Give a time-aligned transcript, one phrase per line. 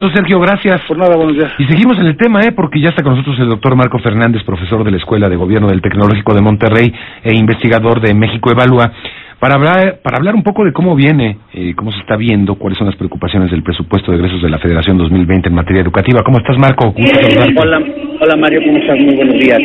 [0.00, 0.80] Sergio, gracias.
[0.86, 1.50] Por nada, buenos días.
[1.58, 2.52] Y seguimos en el tema, ¿eh?
[2.52, 5.66] porque ya está con nosotros el doctor Marco Fernández, profesor de la Escuela de Gobierno
[5.66, 8.92] del Tecnológico de Monterrey e investigador de México Evalúa,
[9.40, 12.78] para hablar, para hablar un poco de cómo viene, eh, cómo se está viendo, cuáles
[12.78, 16.22] son las preocupaciones del presupuesto de egresos de la Federación 2020 en materia educativa.
[16.24, 16.94] ¿Cómo estás, Marco?
[16.94, 17.82] Hola,
[18.20, 19.00] hola Mario, ¿cómo estás?
[19.00, 19.58] Muy buenos días.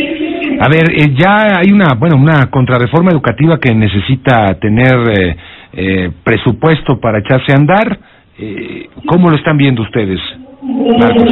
[0.59, 5.35] A ver, eh, ya hay una, bueno, una contrarreforma educativa que necesita tener eh,
[5.73, 7.99] eh, presupuesto para echarse a andar.
[8.39, 10.19] Eh, ¿Cómo lo están viendo ustedes?
[10.63, 11.23] Marcos?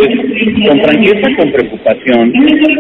[0.68, 2.34] Con franqueza, con preocupación,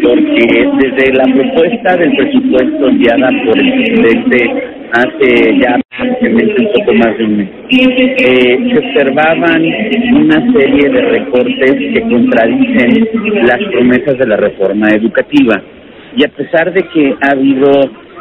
[0.03, 6.93] porque desde la propuesta del presupuesto enviada por el presidente hace ya prácticamente un poco
[6.93, 9.63] más de un mes, eh, se observaban
[10.13, 13.07] una serie de recortes que contradicen
[13.47, 15.61] las promesas de la reforma educativa.
[16.17, 17.71] Y a pesar de que ha habido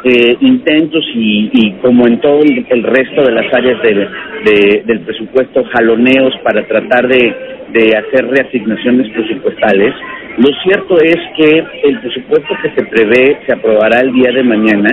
[0.03, 4.99] eh, intentos y, y, como en todo el, resto de las áreas de, de, del
[5.01, 7.35] presupuesto, jaloneos para tratar de,
[7.71, 9.93] de hacer reasignaciones presupuestales,
[10.37, 14.89] lo cierto es que el presupuesto que se prevé, se aprobará el día de mañana,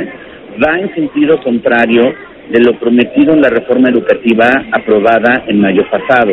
[0.62, 2.12] va en sentido contrario
[2.50, 6.32] de lo prometido en la reforma educativa aprobada en mayo pasado.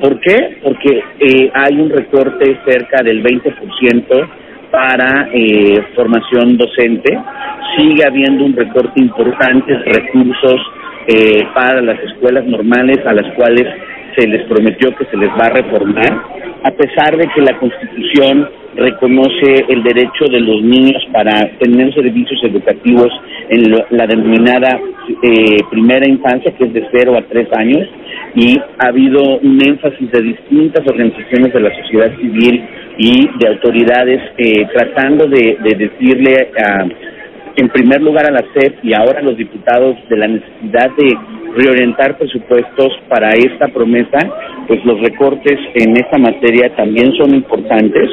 [0.00, 0.58] ¿Por qué?
[0.62, 4.28] Porque eh, hay un recorte cerca del 20%
[4.72, 7.16] para eh, formación docente,
[7.76, 10.60] sigue habiendo un recorte importante de recursos
[11.06, 13.66] eh, para las escuelas normales a las cuales
[14.16, 16.22] se les prometió que se les va a reformar,
[16.64, 22.40] a pesar de que la Constitución reconoce el derecho de los niños para tener servicios
[22.42, 23.08] educativos
[23.50, 24.80] en la denominada
[25.22, 27.88] eh, primera infancia, que es de 0 a 3 años,
[28.34, 32.64] y ha habido un énfasis de distintas organizaciones de la sociedad civil
[32.98, 36.86] y de autoridades eh, tratando de, de decirle a
[37.56, 41.18] en primer lugar a la SEP y ahora a los diputados de la necesidad de
[41.54, 44.18] reorientar presupuestos para esta promesa,
[44.66, 48.08] pues los recortes en esta materia también son importantes.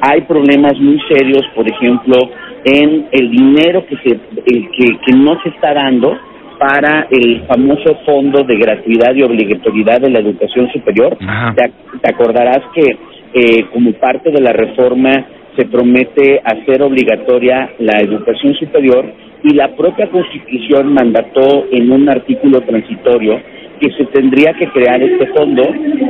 [0.00, 2.16] Hay problemas muy serios, por ejemplo,
[2.64, 6.18] en el dinero que, se, que, que no se está dando
[6.58, 11.16] para el famoso fondo de gratuidad y obligatoriedad de la educación superior.
[11.56, 12.98] Te, te, acordarás que
[13.32, 15.26] eh, como parte de la reforma
[15.56, 19.04] se promete hacer obligatoria la educación superior
[19.42, 23.40] y la propia Constitución mandató en un artículo transitorio
[23.80, 25.62] que se tendría que crear este fondo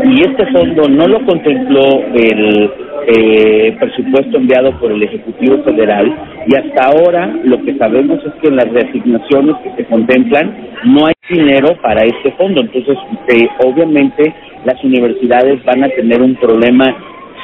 [0.04, 2.70] y este fondo no lo contempló el
[3.06, 6.12] eh, presupuesto enviado por el Ejecutivo Federal
[6.46, 10.54] y hasta ahora lo que sabemos es que en las reasignaciones que se contemplan
[10.84, 12.60] no hay dinero para este fondo.
[12.60, 12.98] Entonces,
[13.28, 14.34] eh, obviamente
[14.64, 16.96] las universidades van a tener un problema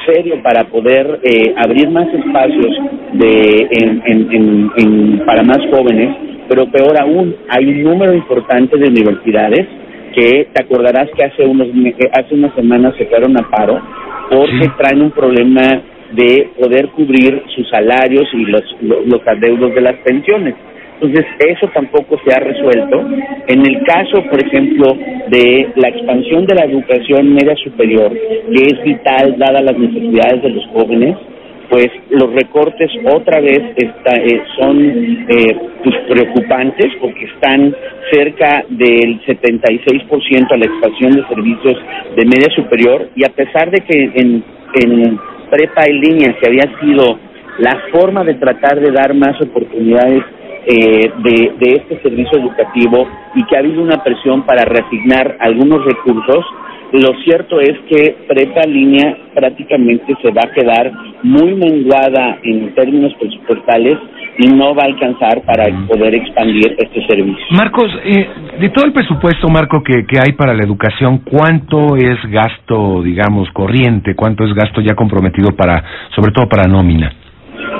[0.05, 2.77] serio para poder eh, abrir más espacios
[3.13, 6.15] de, en, en, en, para más jóvenes,
[6.47, 9.67] pero peor aún, hay un número importante de universidades
[10.15, 11.67] que te acordarás que hace unos
[12.13, 13.81] hace unas semanas se fueron a paro
[14.29, 15.81] porque traen un problema
[16.13, 20.55] de poder cubrir sus salarios y los, los, los adeudos de las pensiones.
[20.99, 23.05] Entonces, eso tampoco se ha resuelto.
[23.47, 24.97] En el caso, por ejemplo,
[25.29, 30.49] de la expansión de la educación media superior, que es vital dada las necesidades de
[30.49, 31.15] los jóvenes,
[31.69, 37.75] pues los recortes otra vez está, eh, son eh, pues preocupantes porque están
[38.11, 41.77] cerca del 76% a la expansión de servicios
[42.15, 44.43] de media superior y a pesar de que en,
[44.81, 45.19] en
[45.49, 47.19] prepa en línea, que había sido
[47.59, 50.23] la forma de tratar de dar más oportunidades
[50.69, 56.45] eh, de, este servicio educativo y que ha habido una presión para reasignar algunos recursos,
[56.91, 60.91] lo cierto es que Prepa Línea prácticamente se va a quedar
[61.23, 63.97] muy menguada en términos presupuestales
[64.39, 67.45] y no va a alcanzar para poder expandir este servicio.
[67.51, 68.27] Marcos, eh,
[68.59, 73.49] de todo el presupuesto, Marco, que, que hay para la educación, ¿cuánto es gasto, digamos,
[73.51, 74.15] corriente?
[74.15, 75.81] ¿Cuánto es gasto ya comprometido para,
[76.13, 77.26] sobre todo para nómina?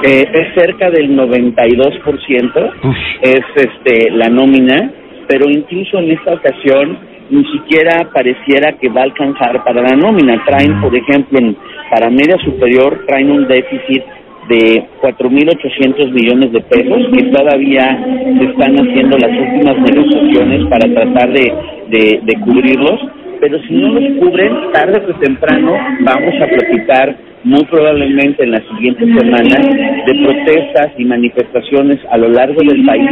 [0.04, 2.96] Eh, es cerca del 92%, Uf.
[3.22, 4.92] es este la nómina,
[5.28, 6.98] pero incluso en esta ocasión
[7.30, 10.44] ni siquiera pareciera que va a alcanzar para la nómina.
[10.46, 11.56] Traen, por ejemplo, en,
[11.90, 14.04] para media superior, traen un déficit
[14.50, 18.00] de 4.800 millones de pesos que todavía
[18.40, 21.54] se están haciendo las últimas negociaciones para tratar de,
[21.90, 23.00] de, de cubrirlos,
[23.42, 27.16] pero si no los cubren, tarde o temprano vamos a platicar
[27.48, 29.62] muy probablemente en las siguientes semanas
[30.06, 33.10] de protestas y manifestaciones a lo largo del país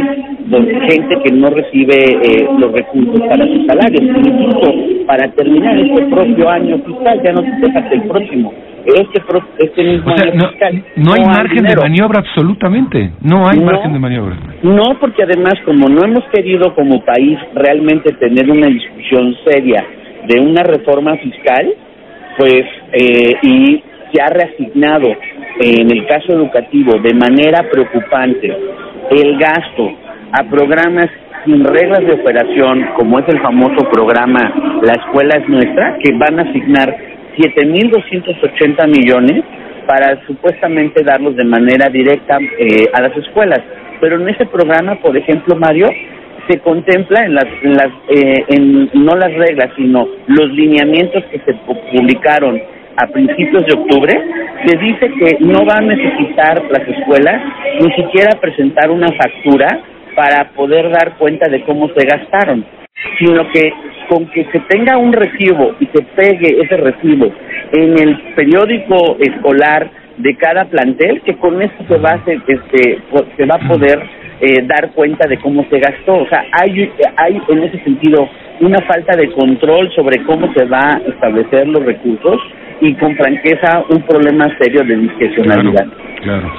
[0.50, 4.02] por gente que no recibe eh, los recursos para sus salarios.
[4.02, 8.52] Incluso para terminar este propio año fiscal, ya no se toca hasta el próximo.
[8.84, 10.84] Este, pro, este mismo o sea, año no, fiscal.
[10.96, 13.10] No hay no margen de maniobra absolutamente.
[13.22, 13.64] No hay No.
[13.64, 14.36] margen de maniobra.
[14.62, 19.82] No, porque además como no hemos querido como país realmente tener una discusión seria
[20.28, 21.72] de una reforma fiscal,
[22.38, 23.82] pues, eh, y
[24.16, 25.08] se ha reasignado
[25.60, 28.48] en el caso educativo de manera preocupante
[29.10, 29.92] el gasto
[30.32, 31.06] a programas
[31.44, 36.40] sin reglas de operación, como es el famoso programa La Escuela es Nuestra, que van
[36.40, 36.96] a asignar
[37.36, 39.44] 7.280 millones
[39.86, 43.60] para supuestamente darlos de manera directa eh, a las escuelas.
[44.00, 45.88] Pero en ese programa, por ejemplo, Mario,
[46.48, 51.38] se contempla en las, en las eh, en, no las reglas, sino los lineamientos que
[51.40, 52.60] se publicaron
[52.96, 54.12] a principios de octubre,
[54.64, 57.42] se dice que no va a necesitar las escuelas
[57.80, 59.68] ni siquiera presentar una factura
[60.14, 62.64] para poder dar cuenta de cómo se gastaron,
[63.18, 63.72] sino que
[64.08, 67.30] con que se tenga un recibo y se pegue ese recibo
[67.72, 72.98] en el periódico escolar de cada plantel, que con eso se va a, este,
[73.36, 74.02] se va a poder
[74.40, 76.14] eh, dar cuenta de cómo se gastó.
[76.14, 78.28] O sea, hay, hay en ese sentido
[78.60, 82.40] una falta de control sobre cómo se va a establecer los recursos
[82.80, 85.86] y con franqueza un problema serio de discrecionalidad.
[86.22, 86.52] Claro,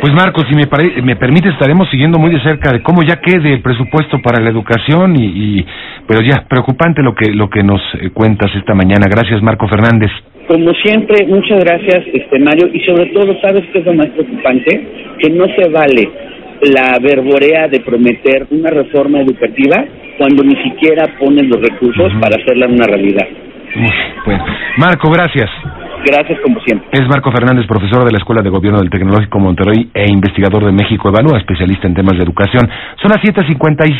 [0.00, 3.54] Pues Marcos, si me, me permite, estaremos siguiendo muy de cerca de cómo ya quede
[3.54, 5.66] el presupuesto para la educación y, y
[6.06, 9.06] pero ya preocupante lo que lo que nos eh, cuentas esta mañana.
[9.08, 10.10] Gracias, Marco Fernández.
[10.46, 14.88] Como siempre, muchas gracias, este Mario, y sobre todo, ¿sabes qué es lo más preocupante?
[15.18, 16.10] Que no se vale
[16.60, 19.84] la verborea de prometer una reforma educativa
[20.18, 23.26] cuando ni siquiera ponen los recursos para hacerla una realidad.
[24.24, 24.44] Bueno,
[24.78, 25.50] Marco, gracias.
[26.06, 26.88] Gracias como siempre.
[26.92, 30.72] Es Marco Fernández, profesor de la Escuela de Gobierno del Tecnológico Monterrey e investigador de
[30.72, 32.68] México Evalúa, especialista en temas de educación.
[33.00, 33.92] Son las 7.56.